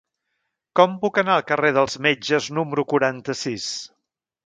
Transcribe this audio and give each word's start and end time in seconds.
Com 0.79 0.95
puc 1.03 1.19
anar 1.23 1.35
al 1.35 1.45
carrer 1.51 1.71
dels 1.77 2.01
Metges 2.09 2.51
número 2.61 2.89
quaranta-sis? 2.95 3.73